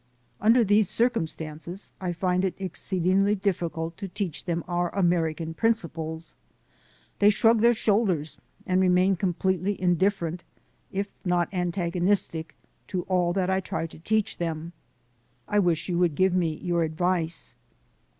[0.39, 6.33] Under these circumstances I find it exceedingly difficult to teach them our American principles.
[7.19, 10.41] They shrug their shoulders and remain completely indifferent,
[10.91, 12.55] if not antagonistic,
[12.87, 14.73] to all that I try to teach them.
[15.47, 17.53] I wish you would give me your advice."